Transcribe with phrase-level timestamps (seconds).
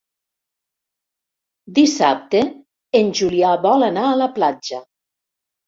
[1.81, 2.43] Dissabte
[3.03, 4.85] en Julià vol anar a la platja.